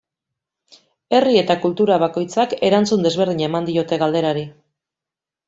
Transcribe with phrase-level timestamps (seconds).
[1.17, 4.49] Herri eta kultura bakoitzak erantzun desberdina eman diote galderari.